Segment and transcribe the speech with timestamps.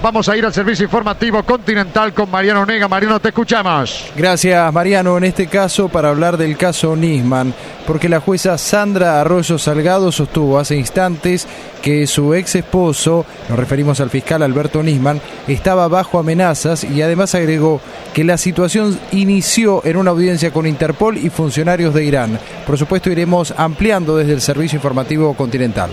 [0.00, 2.86] Vamos a ir al servicio informativo continental con Mariano Nega.
[2.86, 4.06] Mariano, te escuchamos.
[4.14, 5.18] Gracias, Mariano.
[5.18, 7.52] En este caso, para hablar del caso Nisman,
[7.84, 11.48] porque la jueza Sandra Arroyo Salgado sostuvo hace instantes
[11.82, 17.34] que su ex esposo, nos referimos al fiscal Alberto Nisman, estaba bajo amenazas y además
[17.34, 17.80] agregó
[18.14, 22.38] que la situación inició en una audiencia con Interpol y funcionarios de Irán.
[22.66, 25.90] Por supuesto, iremos ampliando desde el servicio informativo continental.